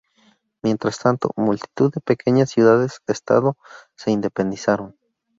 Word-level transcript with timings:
Mientras 0.63 0.97
tanto, 0.97 1.29
multitud 1.35 1.93
de 1.93 2.01
pequeñas 2.01 2.49
ciudades-estado 2.49 3.55
se 3.95 4.09
independizaron. 4.09 4.95